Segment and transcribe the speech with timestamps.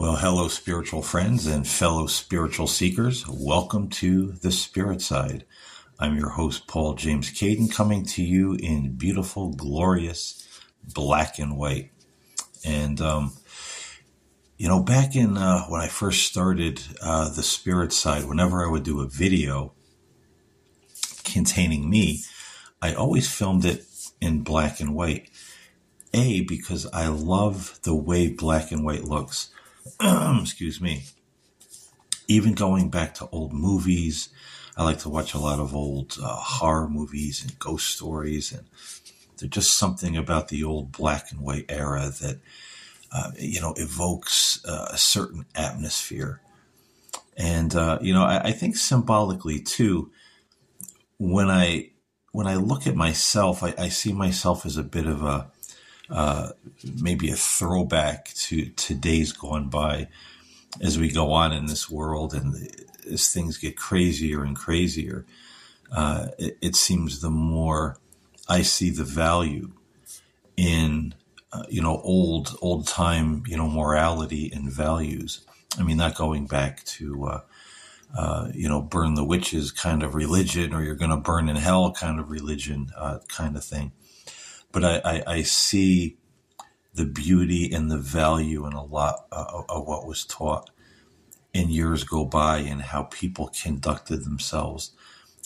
[0.00, 3.28] Well, hello, spiritual friends and fellow spiritual seekers.
[3.28, 5.44] Welcome to the Spirit Side.
[5.98, 10.48] I'm your host, Paul James Caiden, coming to you in beautiful, glorious
[10.94, 11.90] black and white.
[12.64, 13.34] And, um,
[14.56, 18.70] you know, back in uh, when I first started uh, the Spirit Side, whenever I
[18.70, 19.74] would do a video
[21.24, 22.22] containing me,
[22.80, 23.84] I always filmed it
[24.18, 25.28] in black and white.
[26.14, 29.50] A, because I love the way black and white looks.
[30.40, 31.04] Excuse me.
[32.28, 34.28] Even going back to old movies,
[34.76, 38.66] I like to watch a lot of old uh, horror movies and ghost stories, and
[39.38, 42.38] there's just something about the old black and white era that
[43.12, 46.40] uh, you know evokes uh, a certain atmosphere.
[47.36, 50.10] And uh, you know, I, I think symbolically too,
[51.18, 51.90] when I
[52.32, 55.50] when I look at myself, I, I see myself as a bit of a
[56.10, 56.50] uh,
[57.00, 60.08] maybe a throwback to, today's gone by
[60.80, 62.54] as we go on in this world and
[63.10, 65.24] as things get crazier and crazier.
[65.92, 67.98] Uh, it, it, seems the more
[68.48, 69.72] I see the value
[70.56, 71.14] in
[71.52, 75.44] uh, you know old old time you know morality and values.
[75.78, 77.40] I mean, not going back to uh,
[78.16, 81.56] uh, you know, burn the witches kind of religion, or you're going to burn in
[81.56, 83.92] hell kind of religion, uh, kind of thing.
[84.72, 86.16] But I, I, I, see
[86.94, 90.70] the beauty and the value in a lot uh, of what was taught
[91.52, 94.92] in years go by and how people conducted themselves.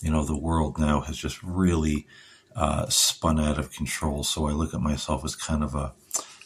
[0.02, 2.06] You know, the world now has just really
[2.54, 4.24] uh, spun out of control.
[4.24, 5.92] So I look at myself as kind of a,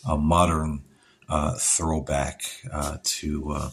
[0.08, 0.84] a modern
[1.28, 2.42] uh, throwback
[3.02, 3.70] to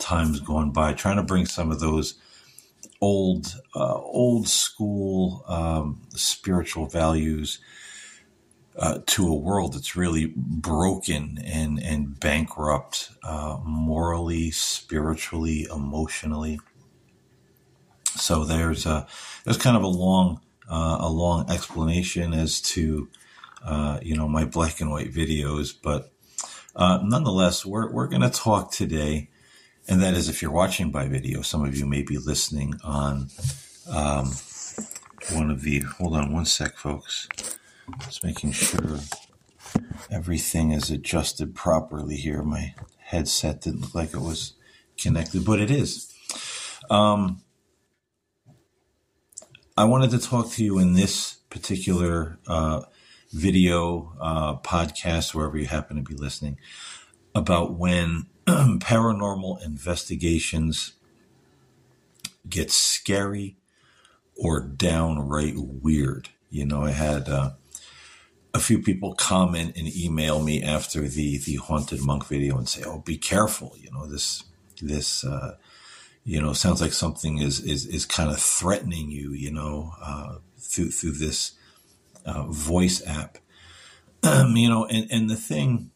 [0.00, 2.14] times gone by, trying to bring some of those
[3.00, 7.60] old, uh, old school um, spiritual values
[8.80, 16.58] uh, to a world that's really broken and and bankrupt uh, morally, spiritually, emotionally.
[18.16, 19.06] So there's a
[19.44, 23.08] there's kind of a long uh, a long explanation as to
[23.64, 26.10] uh, you know my black and white videos, but
[26.74, 29.28] uh, nonetheless, we're we're going to talk today
[29.88, 31.42] and that is if you're watching by video.
[31.42, 33.28] Some of you may be listening on
[33.90, 34.30] um,
[35.32, 35.80] one of the.
[35.80, 37.28] Hold on one sec, folks.
[37.98, 39.00] Just making sure
[40.10, 42.42] everything is adjusted properly here.
[42.42, 44.54] My headset didn't look like it was
[44.96, 46.12] connected, but it is.
[46.90, 47.42] Um,
[49.76, 52.82] I wanted to talk to you in this particular uh,
[53.32, 56.58] video uh, podcast, wherever you happen to be listening,
[57.34, 60.94] about when paranormal investigations
[62.48, 63.56] get scary
[64.36, 66.30] or downright weird.
[66.50, 67.52] You know, I had uh,
[68.60, 72.98] few people comment and email me after the the haunted monk video and say, "Oh,
[72.98, 73.74] be careful!
[73.78, 74.44] You know this
[74.80, 75.56] this uh,
[76.24, 79.32] you know sounds like something is is is kind of threatening you.
[79.32, 81.52] You know, uh, through through this
[82.24, 83.38] uh, voice app.
[84.24, 85.90] you know, and and the thing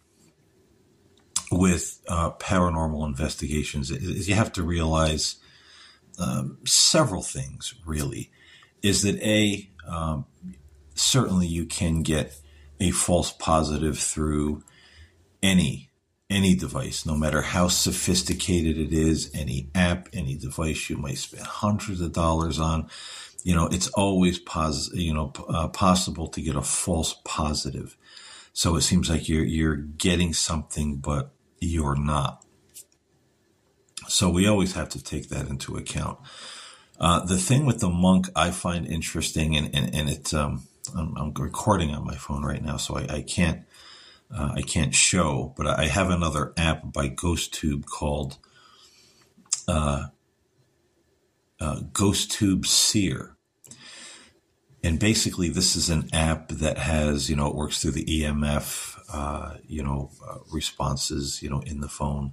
[1.51, 5.37] with uh, paranormal investigations is you have to realize
[6.19, 8.31] um, several things, really.
[8.83, 10.27] Is that A, um,
[10.95, 12.39] certainly you can get
[12.81, 14.62] a false positive through
[15.43, 15.91] any
[16.31, 21.45] any device, no matter how sophisticated it is, any app, any device you might spend
[21.45, 22.89] hundreds of dollars on.
[23.43, 27.97] You know, it's always pos- you know, uh, possible to get a false positive.
[28.53, 31.31] So it seems like you're you're getting something, but
[31.61, 32.45] you're not.
[34.09, 36.19] So we always have to take that into account.
[36.99, 40.62] Uh, the thing with the monk I find interesting, and and, and it um,
[40.97, 43.62] I'm, I'm, recording on my phone right now, so I, I can't
[44.35, 48.38] uh, I can't show, but I have another app by GhostTube called
[49.69, 50.06] uh,
[51.61, 53.37] uh, GhostTube Seer,
[54.82, 58.94] and basically this is an app that has you know it works through the EMF
[59.12, 62.32] uh, you know, uh, responses, you know, in the phone,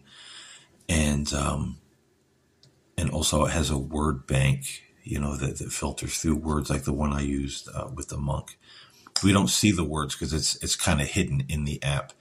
[0.89, 1.77] and um,
[2.97, 6.83] and also it has a word bank, you know, that, that filters through words like
[6.83, 8.57] the one I used uh, with the monk.
[9.24, 12.13] We don't see the words because it's it's kind of hidden in the app.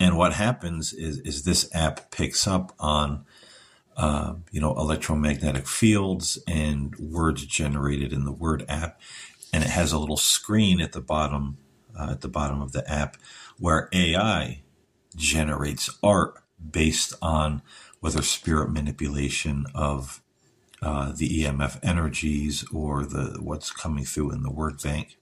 [0.00, 3.24] And what happens is is this app picks up on
[3.96, 9.00] uh, you know electromagnetic fields and words generated in the word app,
[9.52, 11.58] and it has a little screen at the bottom
[11.98, 13.16] uh, at the bottom of the app
[13.58, 14.62] where AI
[15.16, 16.34] generates art
[16.70, 17.62] based on
[18.00, 20.22] whether spirit manipulation of
[20.82, 25.18] uh, the EMF energies or the what's coming through in the word bank.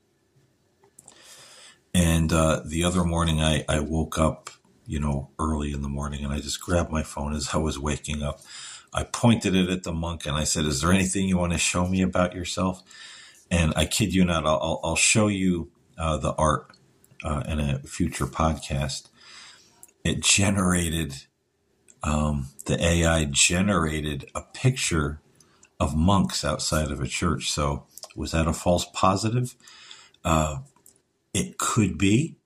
[1.95, 4.51] And uh, the other morning, I, I woke up,
[4.87, 7.79] you know, early in the morning, and I just grabbed my phone as I was
[7.79, 8.41] waking up.
[8.93, 11.59] I pointed it at the monk and I said, "Is there anything you want to
[11.59, 12.83] show me about yourself?"
[13.51, 16.71] And I kid you not, I'll, I'll show you uh, the art
[17.25, 19.09] uh, in a future podcast.
[20.05, 21.15] It generated
[22.03, 25.21] um, the AI generated a picture
[25.81, 27.51] of monks outside of a church.
[27.51, 27.85] So
[28.17, 29.55] was that a false positive?
[30.25, 30.59] Uh,
[31.33, 32.37] it could be.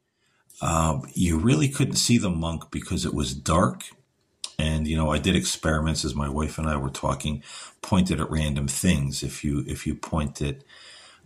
[0.61, 3.85] Uh, you really couldn't see the monk because it was dark.
[4.59, 7.43] And you know, I did experiments as my wife and I were talking,
[7.83, 9.23] pointed at random things.
[9.23, 10.65] If you if you point it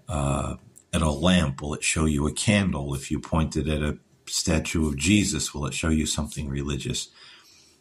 [0.08, 0.56] uh,
[0.92, 2.94] at a lamp, will it show you a candle?
[2.94, 7.08] If you pointed at a statue of Jesus, will it show you something religious?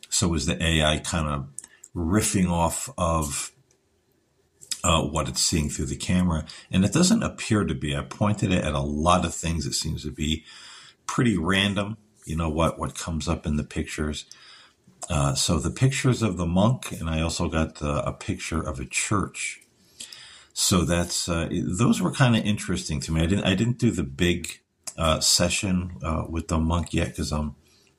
[0.09, 1.47] So is the AI kind of
[1.95, 3.51] riffing off of
[4.85, 6.45] uh, what it's seeing through the camera.
[6.71, 7.95] And it doesn't appear to be.
[7.95, 9.65] I pointed it at a lot of things.
[9.65, 10.45] It seems to be
[11.07, 11.97] pretty random.
[12.25, 14.25] You know what what comes up in the pictures.
[15.09, 18.79] Uh, so the pictures of the monk, and I also got the, a picture of
[18.79, 19.61] a church.
[20.53, 23.21] So that's uh, those were kind of interesting to me.
[23.21, 24.61] I didn't I didn't do the big
[24.97, 27.55] uh, session uh, with the monk yet because I'm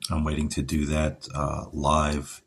[0.09, 2.41] I'm waiting to do that uh, live,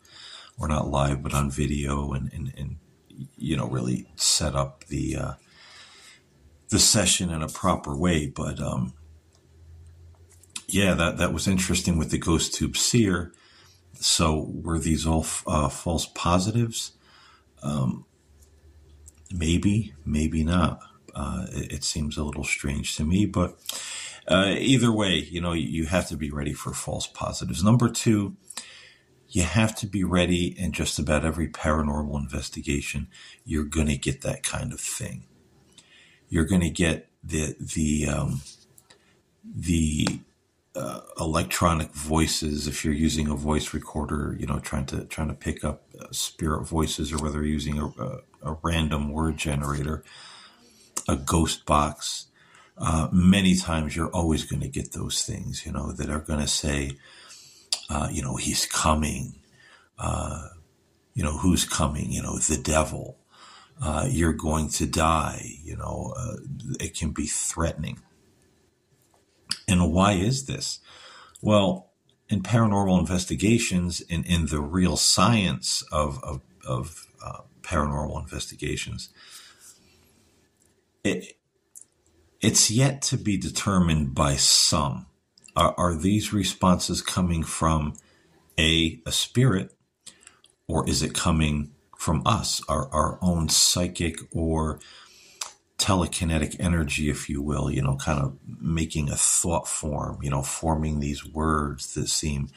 [0.58, 2.76] or not live, but on video and, and, and
[3.36, 5.32] you know really set up the uh,
[6.68, 8.26] the session in a proper way.
[8.26, 8.94] But um,
[10.68, 13.32] yeah, that that was interesting with the ghost tube seer.
[13.94, 16.92] So were these all uh, false positives?
[17.62, 18.06] Um,
[19.30, 20.80] maybe, maybe not.
[21.14, 23.58] Uh, it, it, seems a little strange to me, but
[24.28, 27.64] uh, either way, you know, you have to be ready for false positives.
[27.64, 28.36] Number two,
[29.30, 33.06] you have to be ready in just about every paranormal investigation.
[33.44, 35.24] You're going to get that kind of thing.
[36.28, 38.42] You're going to get the the um,
[39.44, 40.20] the
[40.74, 44.36] uh, electronic voices if you're using a voice recorder.
[44.38, 47.78] You know, trying to trying to pick up uh, spirit voices, or whether you're using
[47.78, 50.02] a, a, a random word generator,
[51.08, 52.26] a ghost box.
[52.78, 56.40] Uh, many times you're always going to get those things, you know, that are going
[56.40, 56.92] to say,
[57.90, 59.40] uh, you know, he's coming.
[59.98, 60.48] Uh,
[61.12, 62.10] you know, who's coming?
[62.10, 63.18] You know, the devil.
[63.82, 65.56] Uh, you're going to die.
[65.62, 66.36] You know, uh,
[66.78, 67.98] it can be threatening.
[69.66, 70.78] And why is this?
[71.42, 71.90] Well,
[72.28, 79.10] in paranormal investigations, in, in the real science of, of, of uh, paranormal investigations,
[81.02, 81.36] it,
[82.40, 85.06] it's yet to be determined by some
[85.56, 87.94] are, are these responses coming from
[88.58, 89.72] a a spirit,
[90.68, 94.80] or is it coming from us, our our own psychic or
[95.78, 100.42] telekinetic energy, if you will, you know, kind of making a thought form, you know,
[100.42, 102.48] forming these words that seem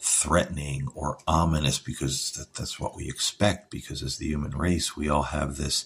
[0.00, 3.70] threatening or ominous because that, that's what we expect.
[3.70, 5.84] Because as the human race, we all have this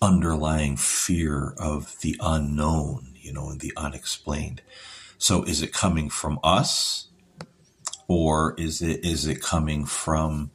[0.00, 4.62] underlying fear of the unknown, you know, and the unexplained.
[5.18, 7.08] So is it coming from us,
[8.08, 10.50] or is it is it coming from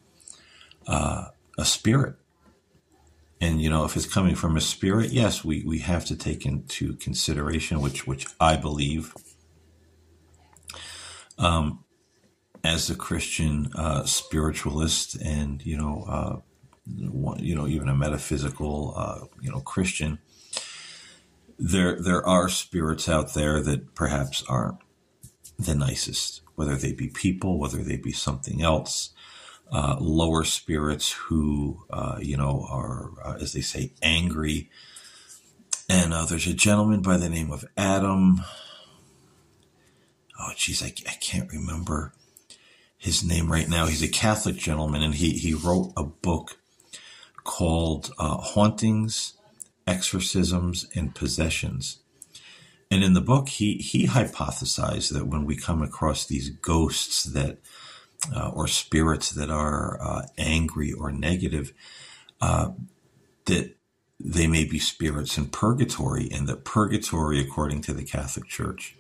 [0.88, 1.26] uh,
[1.58, 2.16] a spirit?
[3.42, 6.46] And you know, if it's coming from a spirit, yes, we, we have to take
[6.46, 9.14] into consideration, which which I believe,
[11.38, 11.86] um,
[12.64, 16.40] as a Christian uh, spiritualist, and you know, uh,
[16.86, 20.20] you know, even a metaphysical, uh, you know, Christian,
[21.60, 24.78] there there are spirits out there that perhaps aren't
[25.58, 29.10] the nicest, whether they be people, whether they be something else.
[29.72, 34.68] Uh, lower spirits who, uh, you know, are, uh, as they say, angry.
[35.88, 38.42] And uh, there's a gentleman by the name of Adam.
[40.40, 42.14] Oh, geez, I, I can't remember
[42.98, 43.86] his name right now.
[43.86, 46.58] He's a Catholic gentleman, and he, he wrote a book
[47.44, 49.34] called uh, Hauntings
[49.90, 52.00] exorcisms, and possessions.
[52.92, 57.58] And in the book, he, he hypothesized that when we come across these ghosts that,
[58.36, 61.74] uh, or spirits that are uh, angry or negative,
[62.42, 62.72] uh,
[63.46, 63.76] that
[64.20, 68.96] they may be spirits in purgatory, and that purgatory, according to the Catholic Church,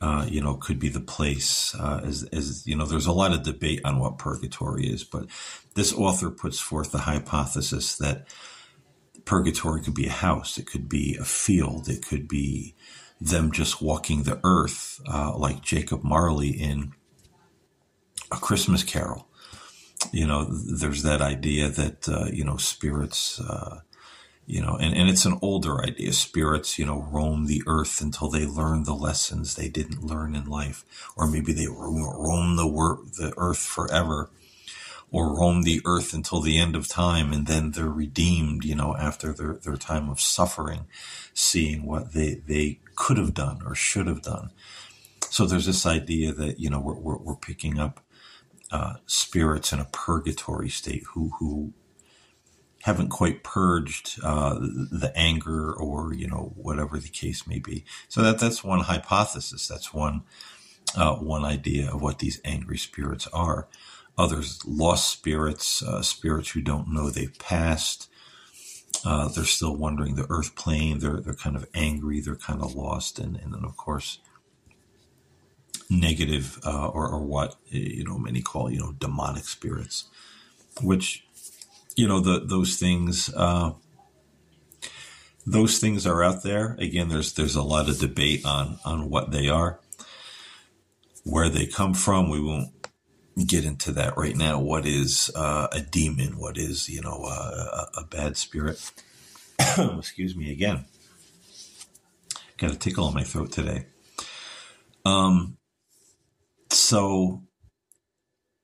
[0.00, 1.74] uh, you know, could be the place.
[1.74, 5.26] Uh, as, as you know, there's a lot of debate on what purgatory is, but
[5.74, 8.26] this author puts forth the hypothesis that
[9.28, 12.74] purgatory could be a house, it could be a field, it could be
[13.20, 16.92] them just walking the earth, uh, like Jacob Marley in
[18.32, 19.28] A Christmas Carol.
[20.12, 23.80] You know, there's that idea that, uh, you know, spirits, uh,
[24.46, 26.12] you know, and, and it's an older idea.
[26.14, 30.46] Spirits, you know, roam the earth until they learn the lessons they didn't learn in
[30.46, 30.84] life,
[31.16, 34.30] or maybe they roam the wor- the earth forever,
[35.10, 38.94] or roam the earth until the end of time, and then they're redeemed, you know,
[38.96, 40.86] after their, their time of suffering,
[41.32, 44.50] seeing what they they could have done or should have done.
[45.30, 48.00] So there's this idea that you know we're we're, we're picking up
[48.70, 51.72] uh, spirits in a purgatory state who who
[52.82, 57.84] haven't quite purged uh, the anger or you know whatever the case may be.
[58.08, 59.66] So that that's one hypothesis.
[59.66, 60.22] That's one
[60.96, 63.68] uh, one idea of what these angry spirits are.
[64.18, 68.10] Others lost spirits, uh, spirits who don't know they've passed.
[69.04, 70.98] Uh, they're still wandering the earth plane.
[70.98, 72.20] They're they're kind of angry.
[72.20, 74.18] They're kind of lost, and and then of course
[75.88, 80.08] negative uh, or or what you know many call you know demonic spirits,
[80.82, 81.24] which
[81.96, 83.72] you know the those things uh,
[85.46, 89.30] those things are out there again there's there's a lot of debate on on what
[89.30, 89.80] they are
[91.24, 92.77] where they come from we won't
[93.46, 97.86] get into that right now what is uh, a demon what is you know uh,
[97.96, 98.90] a, a bad spirit
[99.98, 100.84] excuse me again
[102.56, 103.86] got a tickle in my throat today
[105.04, 105.56] um
[106.70, 107.42] so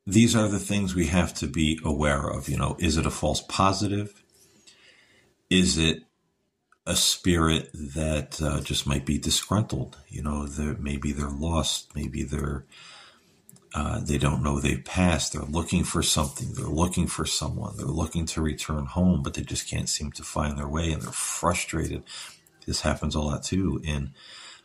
[0.06, 2.48] these are the things we have to be aware of.
[2.48, 4.22] You know, is it a false positive?
[5.48, 6.02] Is it
[6.86, 9.98] a spirit that uh, just might be disgruntled?
[10.08, 10.46] You know,
[10.78, 11.94] maybe they're lost.
[11.94, 12.66] Maybe they're
[13.74, 15.32] uh, they don't know they've passed.
[15.32, 16.52] They're looking for something.
[16.52, 17.76] They're looking for someone.
[17.76, 21.02] They're looking to return home, but they just can't seem to find their way, and
[21.02, 22.04] they're frustrated.
[22.66, 24.14] This happens a lot too in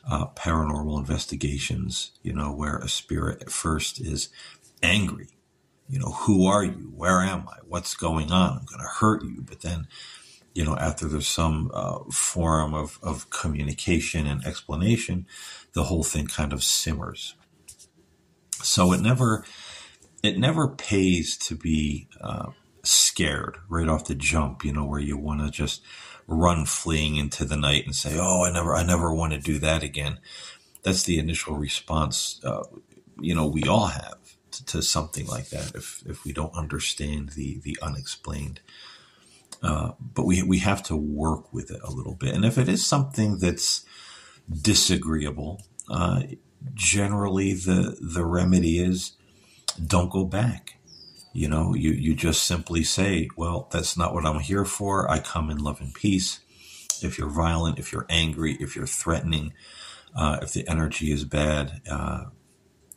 [0.07, 2.11] uh, paranormal investigations.
[2.21, 4.29] You know, where a spirit at first is
[4.83, 5.29] angry.
[5.89, 6.93] You know, who are you?
[6.95, 7.57] Where am I?
[7.67, 8.59] What's going on?
[8.59, 9.41] I'm going to hurt you.
[9.41, 9.87] But then,
[10.53, 15.25] you know, after there's some uh, form of, of communication and explanation,
[15.73, 17.33] the whole thing kind of simmers.
[18.63, 19.43] So it never,
[20.23, 22.51] it never pays to be uh,
[22.83, 24.63] scared right off the jump.
[24.63, 25.81] You know, where you want to just
[26.27, 29.59] run fleeing into the night and say, "Oh, I never, I never want to do
[29.59, 30.19] that again."
[30.83, 32.39] That's the initial response.
[32.43, 32.63] Uh,
[33.19, 34.17] you know, we all have
[34.51, 38.61] to, to something like that if if we don't understand the the unexplained.
[39.61, 42.69] Uh, but we we have to work with it a little bit, and if it
[42.69, 43.85] is something that's
[44.49, 46.21] disagreeable, uh,
[46.73, 49.13] generally the the remedy is
[49.85, 50.75] don't go back.
[51.33, 55.09] You know, you you just simply say, well, that's not what I'm here for.
[55.09, 56.39] I come in love and peace.
[57.01, 59.53] If you're violent, if you're angry, if you're threatening,
[60.15, 62.25] uh, if the energy is bad, uh,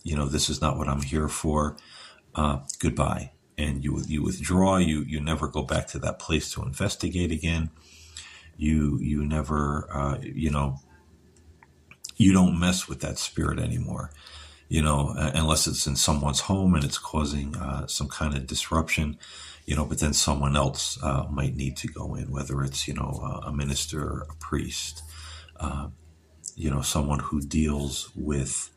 [0.03, 1.77] you know, this is not what I'm here for.
[2.35, 3.33] Uh, goodbye.
[3.59, 4.79] And you you withdraw.
[4.79, 7.71] You you never go back to that place to investigate again.
[8.57, 10.79] You you never uh, you know
[12.17, 14.11] you don't mess with that spirit anymore.
[14.69, 19.19] You know, unless it's in someone's home and it's causing uh, some kind of disruption.
[19.67, 22.95] You know, but then someone else uh, might need to go in, whether it's you
[22.95, 25.03] know a minister, a priest,
[25.61, 25.89] uh,
[26.57, 28.71] you know, someone who deals with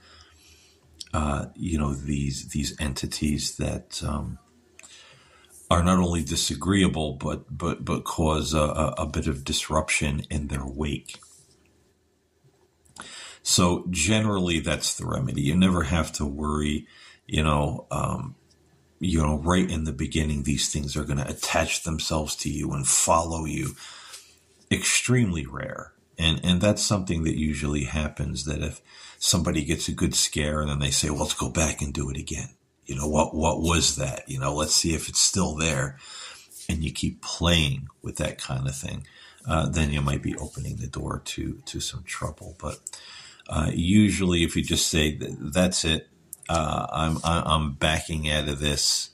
[1.16, 4.38] uh, you know these these entities that um,
[5.72, 10.66] are not only disagreeable but but but cause a, a, bit of disruption in their
[10.66, 11.18] wake.
[13.48, 15.44] So generally, that's the remedy.
[15.44, 16.88] You never have to worry.
[17.28, 18.34] You know, um,
[19.00, 22.72] you know, right in the beginning, these things are going to attach themselves to you
[22.72, 23.76] and follow you.
[24.72, 28.46] Extremely rare, and and that's something that usually happens.
[28.46, 28.82] That if
[29.20, 32.10] somebody gets a good scare and then they say, well, let's go back and do
[32.10, 32.50] it again.
[32.88, 34.28] You know, what, what was that?
[34.28, 35.98] You know, let's see if it's still there.
[36.68, 39.06] And you keep playing with that kind of thing.
[39.48, 42.56] Uh, then you might be opening the door to, to some trouble.
[42.60, 42.80] But,
[43.50, 46.10] uh, usually if you just say, that's it,
[46.50, 49.12] uh, I'm, I'm backing out of this.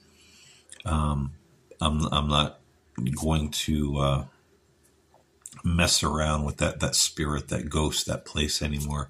[0.85, 1.33] Um,
[1.81, 2.59] I'm, I'm not
[3.21, 4.25] going to, uh,
[5.63, 9.09] mess around with that, that spirit, that ghost, that place anymore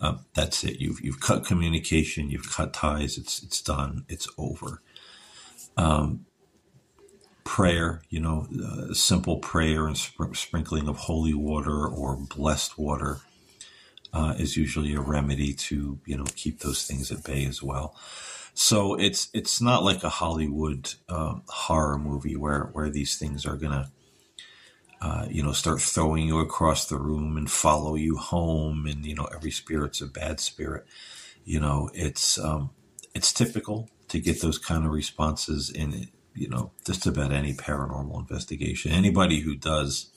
[0.00, 0.80] um, that's it.
[0.80, 2.30] You've you've cut communication.
[2.30, 3.18] You've cut ties.
[3.18, 4.04] It's it's done.
[4.08, 4.82] It's over.
[5.76, 6.26] Um,
[7.44, 13.18] prayer, you know, uh, simple prayer and sp- sprinkling of holy water or blessed water
[14.18, 17.94] uh, is usually a remedy to you know keep those things at bay as well.
[18.54, 23.56] So it's it's not like a Hollywood um, horror movie where where these things are
[23.56, 23.90] gonna
[25.00, 28.86] uh, you know, start throwing you across the room and follow you home.
[28.86, 30.86] And, you know, every spirit's a bad spirit.
[31.44, 32.70] You know, it's, um,
[33.14, 38.18] it's typical to get those kind of responses in, you know, just about any paranormal
[38.18, 38.90] investigation.
[38.90, 40.10] Anybody who does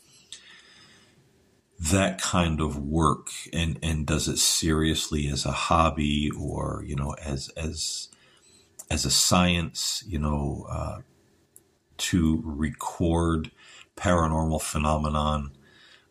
[1.90, 7.16] that kind of work and and does it seriously as a hobby or you know
[7.24, 8.10] as as
[8.92, 11.00] as a science you know uh,
[11.98, 13.50] to record
[13.98, 15.52] paranormal phenomenon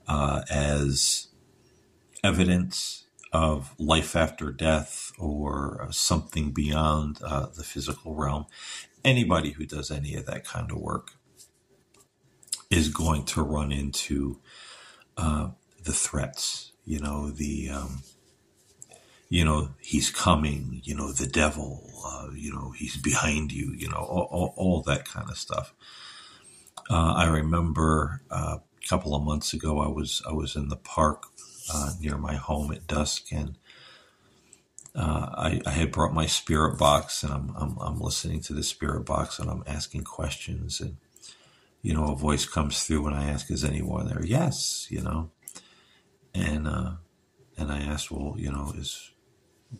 [0.08, 1.28] uh, as
[2.24, 8.44] evidence of life after death or something beyond uh, the physical realm
[9.04, 11.12] anybody who does any of that kind of work
[12.70, 14.40] is going to run into
[15.16, 15.50] uh,
[15.84, 18.02] the threats, you know, the, um,
[19.28, 23.88] you know, he's coming, you know, the devil, uh, you know, he's behind you, you
[23.88, 25.72] know, all, all, all that kind of stuff.
[26.90, 30.76] Uh, I remember uh, a couple of months ago, I was I was in the
[30.76, 31.24] park
[31.72, 33.56] uh, near my home at dusk, and
[34.94, 38.64] uh, I, I, had brought my spirit box, and I'm, I'm I'm listening to the
[38.64, 40.96] spirit box, and I'm asking questions, and
[41.80, 45.30] you know, a voice comes through, and I ask, "Is anyone there?" Yes, you know,
[46.34, 46.92] and uh,
[47.56, 49.10] and I asked, well, you know, is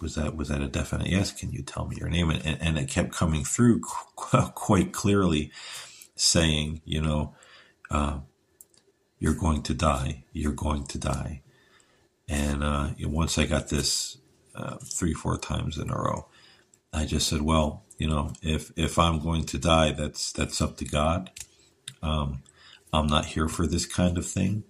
[0.00, 1.32] was that was that a definite yes?
[1.32, 2.30] Can you tell me your name?
[2.30, 5.50] And, and it kept coming through qu- quite clearly,
[6.16, 7.34] saying, you know,
[7.90, 8.20] uh,
[9.18, 10.24] you're going to die.
[10.32, 11.42] You're going to die.
[12.28, 14.18] And uh, once I got this
[14.54, 16.28] uh, three, four times in a row,
[16.92, 20.76] I just said, well, you know, if if I'm going to die, that's that's up
[20.78, 21.30] to God.
[22.02, 22.42] Um,
[22.92, 24.64] I'm not here for this kind of thing.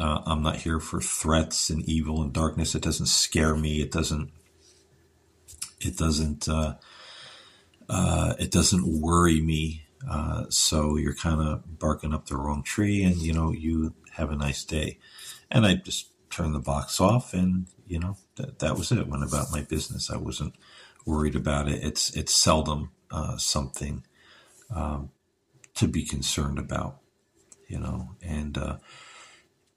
[0.00, 2.74] Uh, I'm not here for threats and evil and darkness.
[2.74, 3.82] It doesn't scare me.
[3.82, 4.30] It doesn't.
[5.80, 6.48] It doesn't.
[6.48, 6.76] Uh,
[7.88, 9.84] uh, it doesn't worry me.
[10.08, 14.30] Uh, so you're kind of barking up the wrong tree, and you know you have
[14.30, 14.98] a nice day.
[15.50, 19.06] And I just turned the box off, and you know that that was it.
[19.06, 20.10] Went about my business.
[20.10, 20.54] I wasn't
[21.04, 21.84] worried about it.
[21.84, 24.04] It's it's seldom uh, something
[24.74, 25.10] um,
[25.74, 27.00] to be concerned about,
[27.68, 28.76] you know, and uh,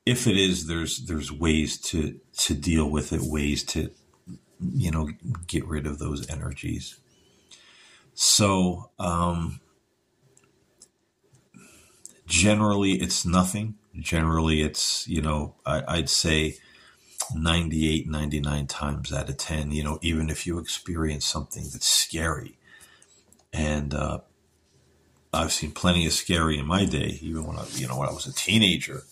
[0.06, 3.92] if it is, there's there's ways to to deal with it, ways to
[4.60, 5.10] you know
[5.48, 7.00] get rid of those energies.
[8.13, 9.62] So um,
[12.28, 13.76] generally, it's nothing.
[13.98, 16.58] Generally, it's you know I, I'd say
[17.34, 19.72] 98, 99 times out of ten.
[19.72, 22.58] You know, even if you experience something that's scary,
[23.54, 24.20] and uh,
[25.32, 28.13] I've seen plenty of scary in my day, even when I you know when I
[28.13, 29.04] was a teenager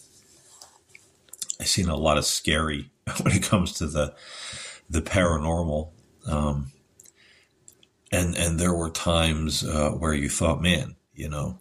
[1.61, 2.89] I've seen a lot of scary
[3.21, 4.15] when it comes to the
[4.89, 5.91] the paranormal.
[6.27, 6.71] Um,
[8.11, 11.59] and and there were times uh, where you thought, man, you know,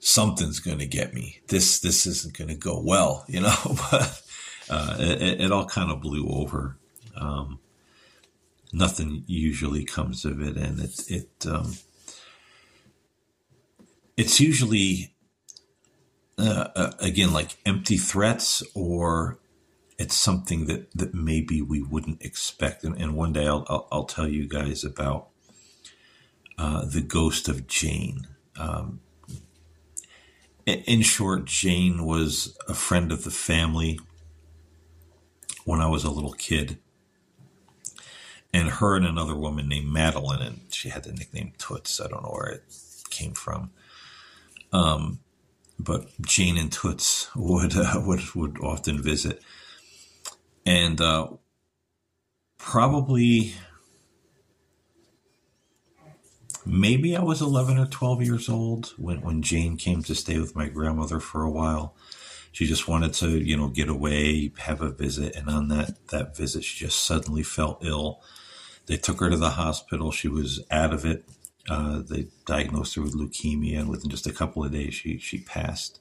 [0.00, 1.40] something's going to get me.
[1.46, 3.56] This this isn't going to go well, you know.
[3.90, 4.22] but
[4.68, 6.76] uh, it, it, all kind of blew over.
[7.16, 7.60] Um,
[8.72, 11.74] nothing usually comes of it, and it it um,
[14.16, 15.13] it's usually
[16.38, 19.38] uh, uh, again like empty threats or
[19.98, 22.84] it's something that that maybe we wouldn't expect.
[22.84, 25.28] And, and one day I'll, I'll, I'll tell you guys about
[26.58, 28.26] uh, the ghost of Jane.
[28.56, 29.00] Um,
[30.66, 34.00] in short Jane was a friend of the family
[35.64, 36.78] when I was a little kid.
[38.52, 42.00] And her and another woman named Madeline and she had the nickname Toots.
[42.00, 42.62] I don't know where it
[43.10, 43.70] came from.
[44.72, 45.20] Um,
[45.78, 49.42] but Jane and Toots would uh, would would often visit,
[50.64, 51.28] and uh,
[52.58, 53.54] probably
[56.64, 60.56] maybe I was eleven or twelve years old when when Jane came to stay with
[60.56, 61.94] my grandmother for a while.
[62.52, 66.36] She just wanted to, you know, get away, have a visit, and on that that
[66.36, 68.22] visit, she just suddenly felt ill.
[68.86, 70.12] They took her to the hospital.
[70.12, 71.24] She was out of it
[71.68, 75.38] uh, they diagnosed her with leukemia, and within just a couple of days, she she
[75.38, 76.00] passed.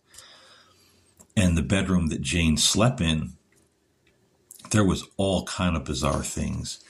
[1.35, 3.33] And the bedroom that Jane slept in,
[4.71, 6.83] there was all kind of bizarre things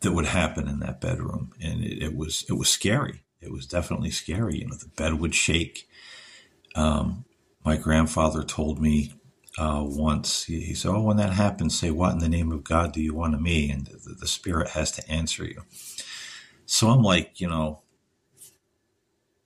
[0.00, 3.22] that would happen in that bedroom, and it, it was it was scary.
[3.40, 4.58] It was definitely scary.
[4.58, 5.88] You know, the bed would shake.
[6.74, 7.24] Um,
[7.64, 9.12] my grandfather told me
[9.58, 10.44] uh, once.
[10.44, 13.00] He, he, said, "Oh, when that happens, say what in the name of God do
[13.00, 15.62] you want of me?" And the, the spirit has to answer you.
[16.66, 17.82] So I'm like, you know,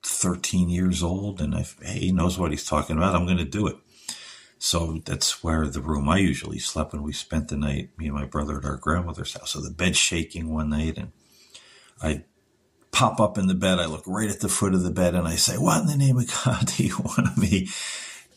[0.03, 3.67] 13 years old and if he knows what he's talking about, I'm going to do
[3.67, 3.77] it.
[4.59, 8.15] So that's where the room I usually slept when we spent the night, me and
[8.15, 9.51] my brother at our grandmother's house.
[9.51, 11.11] So the bed shaking one night and
[12.01, 12.23] I
[12.91, 13.79] pop up in the bed.
[13.79, 15.97] I look right at the foot of the bed and I say, what in the
[15.97, 17.67] name of God do you want of me?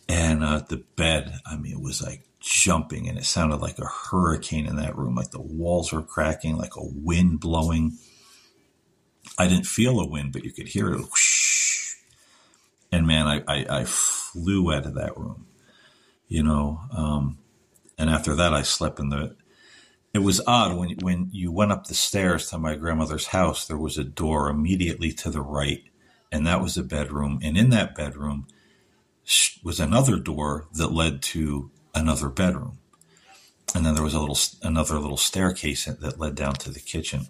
[0.09, 3.87] And uh, the bed, I mean, it was like jumping and it sounded like a
[3.87, 5.14] hurricane in that room.
[5.14, 7.98] Like the walls were cracking, like a wind blowing.
[9.38, 11.00] I didn't feel a wind, but you could hear it.
[12.92, 15.46] And man, I, I, I flew out of that room.
[16.29, 16.81] you know.
[16.96, 17.38] Um,
[17.99, 19.37] and after that, I slept in the.
[20.14, 23.66] It was odd when when you went up the stairs to my grandmother's house.
[23.66, 25.85] There was a door immediately to the right,
[26.33, 27.40] and that was a bedroom.
[27.42, 28.46] And in that bedroom
[29.64, 32.79] was another door that led to another bedroom,
[33.75, 37.29] and then there was a little another little staircase that led down to the kitchen.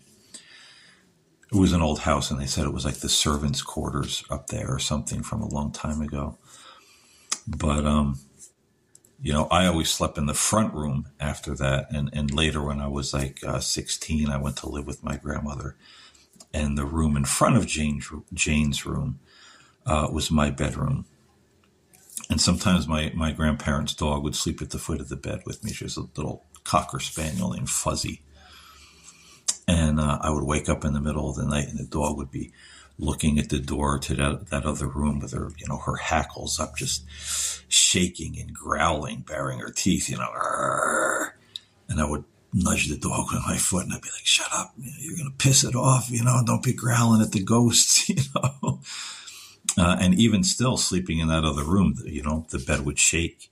[1.52, 4.48] It was an old house, and they said it was like the servants' quarters up
[4.48, 6.36] there or something from a long time ago.
[7.46, 8.18] But um,
[9.20, 11.90] you know, I always slept in the front room after that.
[11.90, 15.16] And, and later, when I was like uh, 16, I went to live with my
[15.16, 15.76] grandmother.
[16.52, 19.18] And the room in front of Jane's, Jane's room
[19.84, 21.06] uh, was my bedroom.
[22.28, 25.64] And sometimes my, my grandparents' dog would sleep at the foot of the bed with
[25.64, 25.72] me.
[25.72, 28.22] She was a little cocker spaniel named Fuzzy.
[29.68, 32.16] And uh, I would wake up in the middle of the night and the dog
[32.16, 32.52] would be
[32.98, 36.58] looking at the door to that, that other room with her, you know, her hackles
[36.58, 37.04] up, just
[37.68, 40.30] shaking and growling, baring her teeth, you know,
[41.88, 44.72] and I would nudge the dog with my foot and I'd be like, shut up,
[44.78, 48.16] you're going to piss it off, you know, don't be growling at the ghosts, you
[48.34, 48.80] know.
[49.78, 53.50] Uh, and even still sleeping in that other room, you know, the bed would shake.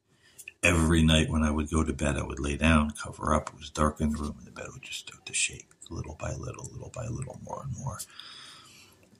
[0.63, 3.51] Every night when I would go to bed, I would lay down, cover up.
[3.51, 6.17] It was dark in the room, and the bed would just start to shake little
[6.21, 7.99] by little, little by little, more and more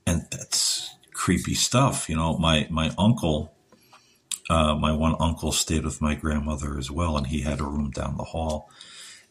[0.07, 2.09] and that's creepy stuff.
[2.09, 3.55] You know, my my uncle,
[4.51, 7.91] uh, my one uncle stayed with my grandmother as well, and he had a room
[7.91, 8.69] down the hall.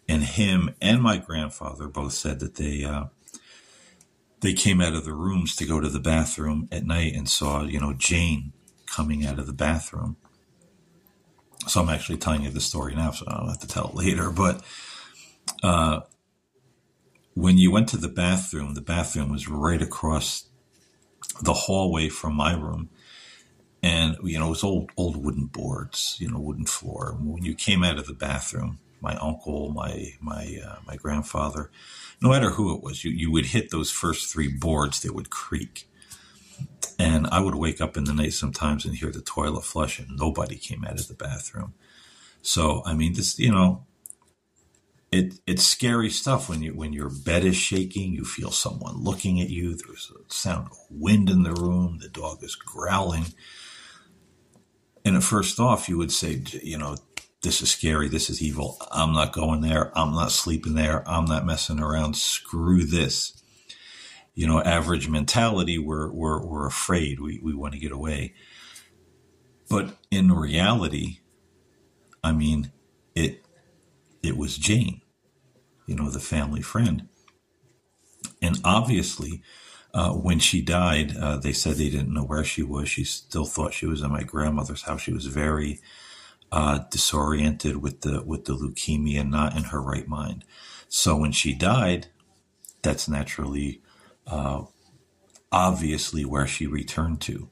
[0.07, 3.05] And him and my grandfather both said that they uh,
[4.41, 7.63] they came out of the rooms to go to the bathroom at night and saw
[7.63, 8.53] you know Jane
[8.85, 10.17] coming out of the bathroom.
[11.67, 13.95] So I'm actually telling you the story now, so I don't have to tell it
[13.95, 14.29] later.
[14.29, 14.61] But
[15.63, 16.01] uh,
[17.35, 20.45] when you went to the bathroom, the bathroom was right across
[21.41, 22.89] the hallway from my room.
[23.81, 27.17] And, you know, it was old, old wooden boards, you know, wooden floor.
[27.19, 31.69] When you came out of the bathroom, my uncle, my, my, uh, my grandfather,
[32.21, 35.29] no matter who it was, you, you would hit those first three boards that would
[35.29, 35.89] creak.
[36.97, 40.15] And I would wake up in the night sometimes and hear the toilet flush and
[40.15, 41.73] nobody came out of the bathroom.
[42.41, 43.85] So, I mean, this, you know,
[45.13, 49.39] it it's scary stuff when you when your bed is shaking you feel someone looking
[49.39, 53.25] at you there's a sound of wind in the room the dog is growling.
[55.05, 56.97] And at first off you would say you know
[57.43, 61.25] this is scary this is evil i'm not going there i'm not sleeping there i'm
[61.25, 63.39] not messing around screw this.
[64.33, 68.33] You know average mentality we're we're, we're afraid we, we want to get away.
[69.69, 71.19] But in reality
[72.23, 72.71] i mean
[73.13, 73.45] it
[74.23, 75.02] it was jane
[75.85, 77.07] you know, the family friend.
[78.41, 79.41] And obviously,
[79.93, 82.89] uh, when she died, uh, they said they didn't know where she was.
[82.89, 85.01] She still thought she was in my grandmother's house.
[85.01, 85.79] She was very
[86.51, 90.45] uh, disoriented with the with the leukemia, not in her right mind.
[90.87, 92.07] So when she died,
[92.81, 93.81] that's naturally,
[94.27, 94.63] uh,
[95.51, 97.49] obviously, where she returned to,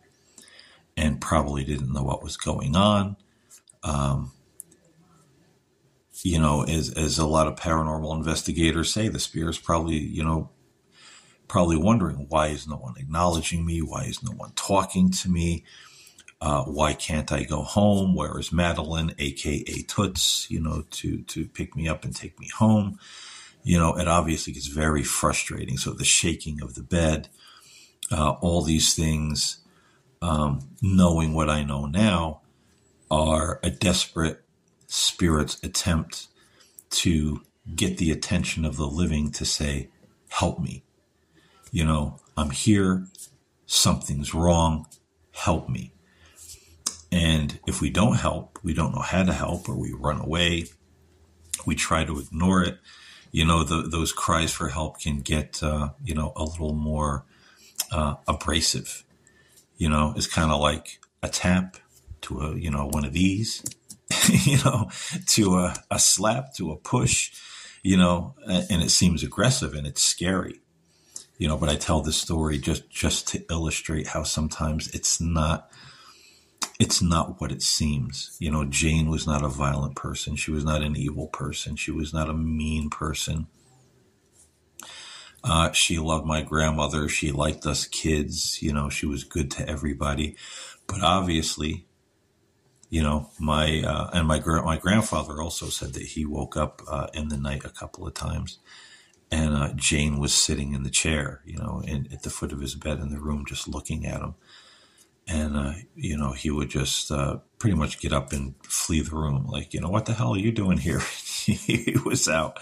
[0.98, 3.18] and probably didn't know what was going on.
[3.84, 4.32] Um,
[6.24, 10.50] you know, as as a lot of paranormal investigators say, the spirit's probably, you know,
[11.48, 13.82] probably wondering why is no one acknowledging me?
[13.82, 15.66] Why is no one talking to me?
[16.40, 18.16] Uh, why can't I go home?
[18.16, 22.50] Where is Madeline, aka Toots, you know, to to pick me up and take me
[22.58, 23.00] home?
[23.64, 25.78] You know, it obviously gets very frustrating.
[25.78, 27.30] So the shaking of the bed,
[28.12, 29.60] uh, all these things,
[30.22, 32.42] um, knowing what I know now,
[33.12, 34.41] are a desperate
[34.92, 36.28] spirit's attempt
[36.90, 37.42] to
[37.76, 39.90] get the attention of the living to say,
[40.30, 40.84] help me.
[41.72, 43.08] You know, I'm here.
[43.66, 44.88] Something's wrong.
[45.32, 45.94] Help me.
[47.12, 50.66] And if we don't help, we don't know how to help, or we run away,
[51.66, 52.78] we try to ignore it.
[53.32, 57.26] You know, the, those cries for help can get, uh, you know, a little more
[57.92, 59.06] uh, abrasive.
[59.78, 61.78] You know, it's kind of like a tap
[62.22, 63.64] to a, you know, one of these
[64.46, 64.90] you know,
[65.28, 67.32] to a, a slap, to a push,
[67.84, 70.60] you know, and it seems aggressive and it's scary,
[71.38, 75.72] you know, but I tell this story just, just to illustrate how sometimes it's not,
[76.80, 78.36] it's not what it seems.
[78.40, 80.36] You know, Jane was not a violent person.
[80.36, 81.76] She was not an evil person.
[81.76, 83.48] She was not a mean person.
[85.44, 87.10] Uh, she loved my grandmother.
[87.10, 88.62] She liked us kids.
[88.62, 90.36] You know, she was good to everybody.
[90.88, 91.86] But obviously,
[92.92, 97.08] you know, my uh, and my my grandfather also said that he woke up uh,
[97.14, 98.60] in the night a couple of times,
[99.32, 102.60] and uh, Jane was sitting in the chair, you know, in, at the foot of
[102.60, 104.36] his bed in the room, just looking at him.
[105.26, 109.16] and uh, you know he would just uh, pretty much get up and flee the
[109.16, 111.02] room like you know what the hell are you doing here?
[111.42, 112.60] He was out.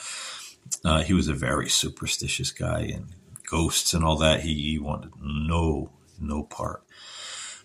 [0.86, 3.08] Uh, he was a very superstitious guy and
[3.50, 6.84] ghosts and all that he, he, wanted no no part.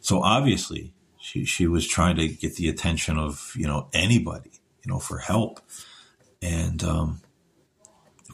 [0.00, 0.92] So obviously
[1.24, 4.52] she, she was trying to get the attention of you know anybody
[4.84, 5.60] you know for help
[6.42, 7.20] and um,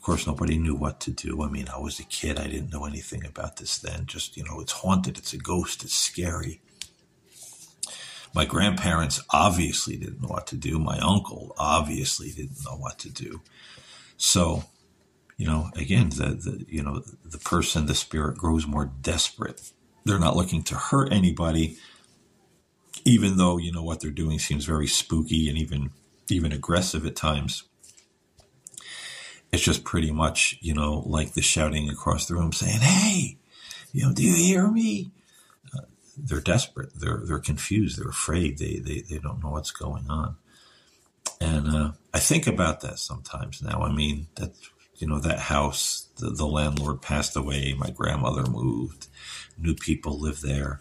[0.00, 1.42] of course, nobody knew what to do.
[1.42, 2.40] I mean, I was a kid.
[2.40, 4.07] I didn't know anything about this then.
[4.07, 5.18] Just, you know, it's haunted.
[5.18, 5.85] It's a ghost.
[5.85, 6.62] It's scary.
[8.35, 10.79] My grandparents obviously didn't know what to do.
[10.79, 13.42] My uncle obviously didn't know what to do.
[14.16, 14.64] So,
[15.37, 19.70] you know, again, the, the you know, the person, the spirit grows more desperate.
[20.07, 21.76] They're not looking to hurt anybody,
[23.04, 25.90] even though, you know, what they're doing seems very spooky and even
[26.28, 27.64] even aggressive at times
[29.52, 33.38] it's just pretty much, you know, like the shouting across the room saying, Hey,
[33.92, 35.10] you know, do you hear me?
[35.74, 35.82] Uh,
[36.16, 36.90] they're desperate.
[36.94, 37.98] They're, they're confused.
[37.98, 38.58] They're afraid.
[38.58, 40.36] They, they, they don't know what's going on.
[41.40, 43.82] And, uh, I think about that sometimes now.
[43.82, 44.52] I mean, that,
[44.96, 47.74] you know, that house, the, the landlord passed away.
[47.76, 49.08] My grandmother moved.
[49.58, 50.80] New people live there.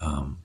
[0.00, 0.38] Um,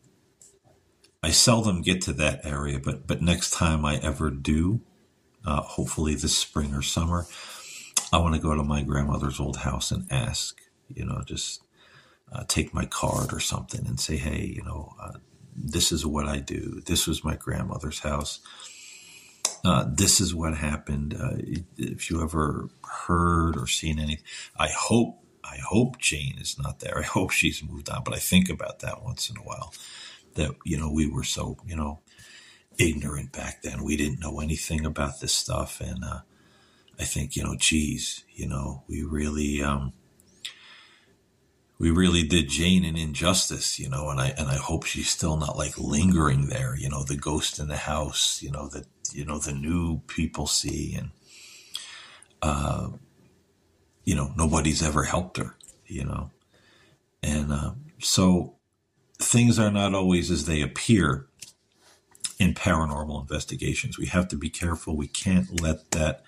[1.23, 4.81] I seldom get to that area, but, but next time I ever do,
[5.45, 7.25] uh, hopefully this spring or summer.
[8.11, 11.63] I want to go to my grandmother's old house and ask, you know, just
[12.31, 15.13] uh, take my card or something and say, hey, you know, uh,
[15.55, 16.81] this is what I do.
[16.85, 18.39] This was my grandmother's house.
[19.63, 21.13] Uh, this is what happened.
[21.13, 21.35] Uh,
[21.77, 22.69] if you ever
[23.07, 24.23] heard or seen anything,
[24.57, 26.97] I hope I hope Jane is not there.
[26.97, 28.03] I hope she's moved on.
[28.03, 29.73] But I think about that once in a while.
[30.35, 31.99] That you know we were so you know
[32.77, 33.83] ignorant back then.
[33.83, 35.81] We didn't know anything about this stuff.
[35.81, 36.21] And uh,
[36.99, 39.93] I think, you know, geez, you know, we really, um,
[41.77, 45.35] we really did Jane an injustice, you know, and I and I hope she's still
[45.35, 49.25] not like lingering there, you know, the ghost in the house, you know, that you
[49.25, 51.09] know the new people see, and
[52.43, 52.89] uh,
[54.03, 55.55] you know nobody's ever helped her,
[55.87, 56.29] you know,
[57.23, 58.57] and uh, so
[59.23, 61.27] things are not always as they appear
[62.39, 63.97] in paranormal investigations.
[63.97, 64.97] We have to be careful.
[64.97, 66.23] We can't let that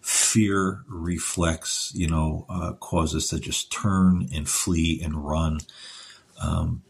[0.00, 5.60] fear reflex, you know, uh, cause us to just turn and flee and run.
[6.42, 6.82] Um,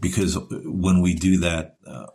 [0.00, 2.06] because when we do that, uh,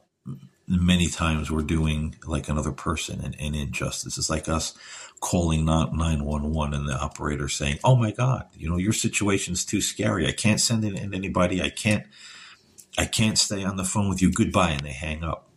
[0.68, 4.18] many times we're doing like another person an, an injustice.
[4.18, 4.74] It's like us
[5.20, 10.28] calling 911 and the operator saying, Oh my God, you know, your situation's too scary.
[10.28, 11.62] I can't send in anybody.
[11.62, 12.06] I can't
[12.98, 14.32] I can't stay on the phone with you.
[14.32, 14.72] Goodbye.
[14.72, 15.50] And they hang up.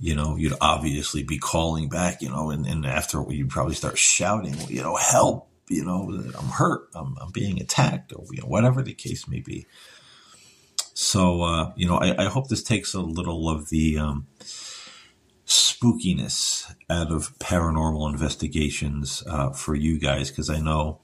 [0.00, 3.96] You know, you'd obviously be calling back, you know, and, and after you'd probably start
[3.96, 8.48] shouting, you know, help, you know, I'm hurt, I'm, I'm being attacked, or, you know,
[8.48, 9.66] whatever the case may be.
[10.94, 14.28] So, uh, you know, I, I, hope this takes a little of the um,
[15.44, 21.00] spookiness out of paranormal investigations uh, for you guys, because I know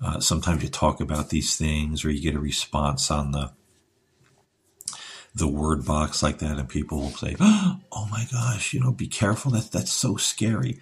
[0.00, 3.52] uh, sometimes you talk about these things or you get a response on the
[5.34, 9.08] the word box like that, and people will say, "Oh my gosh, you know, be
[9.08, 9.50] careful.
[9.50, 10.78] That's that's so scary."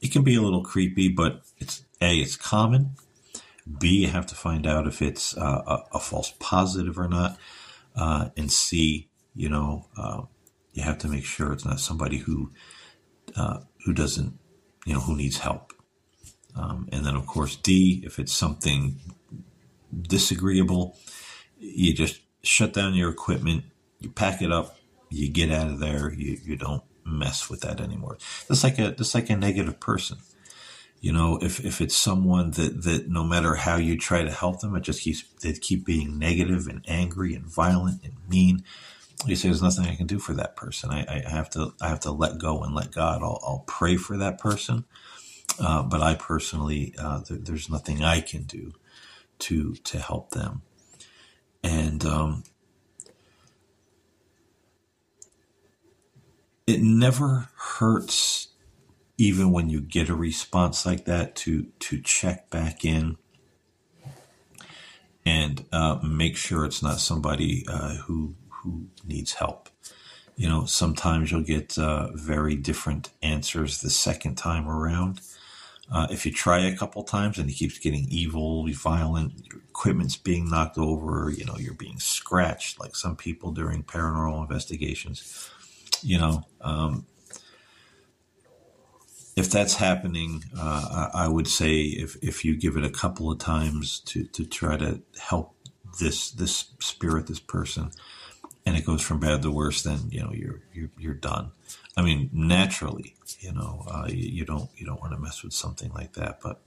[0.00, 2.96] It can be a little creepy, but it's a it's common.
[3.78, 7.38] B you have to find out if it's uh, a, a, false positive or not,
[7.96, 10.22] uh, and C you know uh,
[10.72, 12.50] you have to make sure it's not somebody who
[13.36, 14.38] uh, who doesn't
[14.84, 15.72] you know who needs help.
[16.56, 19.00] Um, and then of course D if it's something
[20.02, 20.96] disagreeable,
[21.58, 23.64] you just shut down your equipment
[24.04, 24.76] you pack it up,
[25.08, 28.18] you get out of there, you, you don't mess with that anymore.
[28.46, 30.18] Just like a just like a negative person.
[31.04, 34.60] You know, if, if it's someone that, that no matter how you try to help
[34.60, 38.64] them, it just keeps they keep being negative and angry and violent and mean.
[39.26, 40.90] You say there's nothing I can do for that person.
[40.90, 43.22] I, I have to I have to let go and let God.
[43.22, 44.86] I'll, I'll pray for that person,
[45.60, 48.72] uh, but I personally uh, there, there's nothing I can do
[49.40, 50.62] to to help them.
[51.62, 52.44] And um,
[56.66, 58.48] it never hurts
[59.16, 63.16] even when you get a response like that to to check back in
[65.24, 69.68] and uh, make sure it's not somebody uh, who who needs help.
[70.36, 75.20] You know, sometimes you'll get uh, very different answers the second time around.
[75.92, 80.16] Uh, if you try a couple times and it keeps getting evil, violent, your equipment's
[80.16, 85.50] being knocked over, you know, you're being scratched like some people during paranormal investigations
[86.04, 87.06] you know, um,
[89.36, 93.38] if that's happening, uh, I, would say if, if you give it a couple of
[93.38, 95.54] times to, to try to help
[96.00, 97.90] this this spirit, this person,
[98.66, 101.52] and it goes from bad to worse, then you know you're you're you're done.
[101.96, 105.52] I mean, naturally, you know, uh, you, you, don't you don't want to mess with
[105.52, 106.60] something like that, but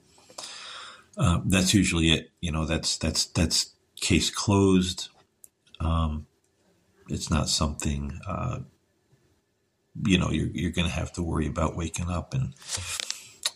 [1.17, 2.31] uh, that's usually it.
[2.39, 5.09] You know, that's that's that's case closed.
[5.79, 6.27] Um,
[7.09, 8.59] it's not something uh,
[10.05, 12.53] you know you're you're going to have to worry about waking up and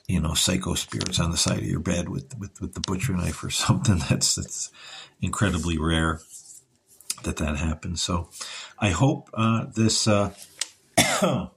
[0.08, 3.14] you know psycho spirits on the side of your bed with with, with the butcher
[3.14, 4.00] knife or something.
[4.10, 4.72] That's that's
[5.22, 6.22] incredibly rare
[7.24, 8.02] that that happens.
[8.02, 8.30] So
[8.80, 10.08] I hope uh, this.
[10.08, 10.32] Uh,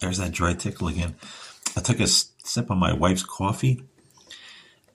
[0.00, 1.14] there's that dry tickle again.
[1.76, 3.82] I took a sip of my wife's coffee,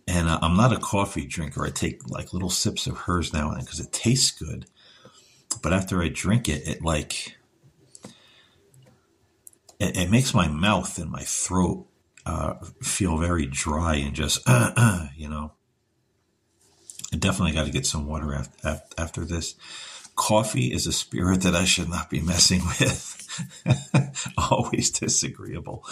[0.08, 1.66] and uh, I'm not a coffee drinker.
[1.66, 4.66] I take like little sips of hers now and then because it tastes good.
[5.62, 7.38] But after I drink it, it like
[9.82, 11.88] it, it makes my mouth and my throat
[12.26, 14.48] uh, feel very dry and just
[15.18, 15.54] you know.
[17.14, 19.56] I definitely got to get some water after, after this.
[20.16, 24.34] Coffee is a spirit that I should not be messing with.
[24.38, 25.86] Always disagreeable.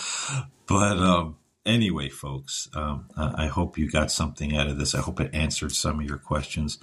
[0.65, 4.95] But um, anyway, folks, um, I hope you got something out of this.
[4.95, 6.77] I hope it answered some of your questions.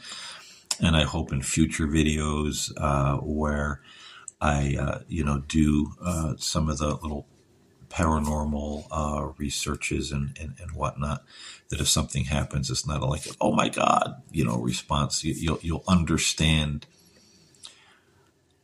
[0.83, 3.81] And I hope in future videos uh, where
[4.41, 7.27] I, uh, you know, do uh, some of the little
[7.89, 11.25] paranormal uh, researches and, and, and, whatnot.
[11.71, 15.25] That if something happens, it's not like oh my god, you know, response.
[15.25, 16.87] You, you'll you'll understand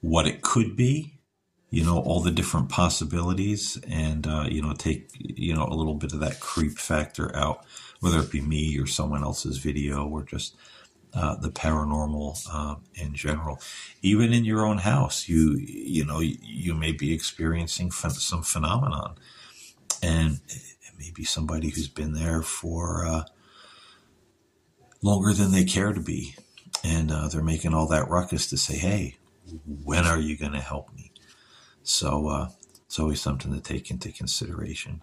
[0.00, 1.14] what it could be,
[1.70, 5.94] you know, all the different possibilities, and uh, you know, take you know a little
[5.94, 7.64] bit of that creep factor out,
[8.00, 10.54] whether it be me or someone else's video or just
[11.14, 13.60] uh, the paranormal uh, in general.
[14.02, 19.16] Even in your own house, you you know you may be experiencing some phenomenon,
[20.02, 23.24] and it may be somebody who's been there for uh,
[25.02, 26.34] longer than they care to be,
[26.82, 29.16] and uh, they're making all that ruckus to say, "Hey,
[29.84, 31.12] when are you going to help me?"
[31.82, 32.48] So uh,
[32.86, 35.02] it's always something to take into consideration.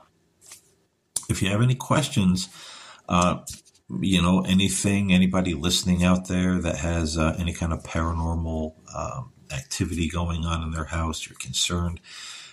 [1.29, 2.49] If you have any questions,
[3.07, 3.39] uh,
[3.89, 9.31] you know, anything, anybody listening out there that has uh, any kind of paranormal um,
[9.51, 11.99] activity going on in their house, you're concerned,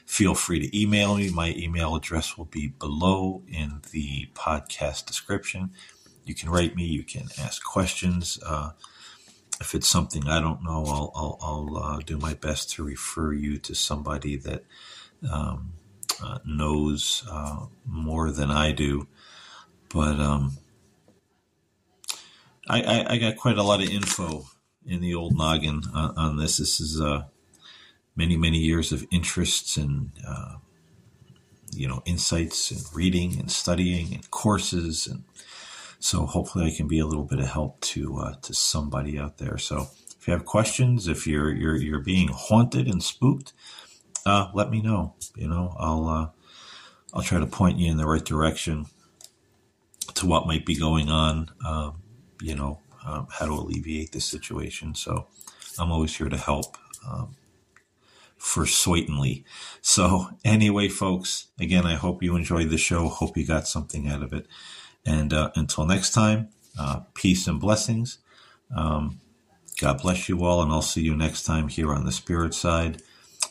[0.06, 1.30] feel free to email me.
[1.30, 5.70] My email address will be below in the podcast description.
[6.24, 8.38] You can write me, you can ask questions.
[8.44, 8.70] Uh,
[9.60, 13.32] if it's something I don't know, I'll, I'll, I'll uh, do my best to refer
[13.32, 14.64] you to somebody that
[15.30, 15.72] um,
[16.22, 19.06] uh, knows uh, more than I do.
[19.88, 20.58] But, um,
[22.68, 24.46] I, I, I, got quite a lot of info
[24.84, 26.58] in the old noggin on, on this.
[26.58, 27.24] This is uh,
[28.16, 30.56] many many years of interests and uh,
[31.72, 35.24] you know insights and reading and studying and courses and
[35.98, 39.38] so hopefully I can be a little bit of help to uh, to somebody out
[39.38, 39.58] there.
[39.58, 43.52] So if you have questions, if you're you're you're being haunted and spooked,
[44.24, 45.14] uh, let me know.
[45.36, 46.28] You know I'll uh,
[47.14, 48.86] I'll try to point you in the right direction
[50.14, 51.50] to what might be going on.
[51.64, 52.02] Um,
[52.40, 54.94] you know, um, how to alleviate the situation.
[54.94, 55.26] So
[55.78, 56.76] I'm always here to help
[57.08, 57.36] um,
[58.36, 59.44] for certainly.
[59.80, 63.08] So anyway, folks, again, I hope you enjoyed the show.
[63.08, 64.46] Hope you got something out of it.
[65.04, 68.18] And uh, until next time, uh, peace and blessings.
[68.74, 69.20] Um,
[69.80, 73.02] God bless you all, and I'll see you next time here on the spirit side,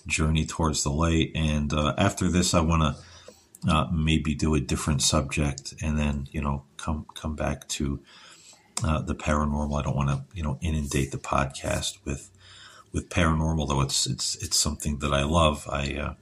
[0.08, 1.32] journey towards the light.
[1.36, 6.28] And uh, after this, I want to uh, maybe do a different subject, and then
[6.32, 8.00] you know come come back to
[8.84, 9.80] uh, the paranormal.
[9.80, 12.30] I don't want to, you know, inundate the podcast with
[12.92, 15.68] with paranormal, though it's it's it's something that I love.
[15.72, 16.14] I uh,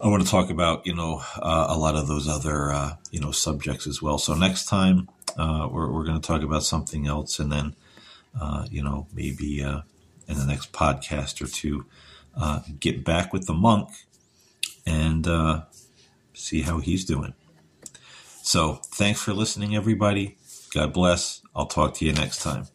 [0.00, 3.20] I want to talk about, you know, uh, a lot of those other, uh, you
[3.20, 4.18] know, subjects as well.
[4.18, 7.76] So next time uh, we're we're going to talk about something else, and then,
[8.40, 11.86] uh, you know, maybe in the next podcast or two,
[12.78, 13.88] get back with the monk
[14.86, 15.26] and
[16.32, 17.34] see how he's doing.
[18.42, 20.36] So thanks for listening, everybody.
[20.74, 21.42] God bless.
[21.54, 22.66] I'll talk to you next time.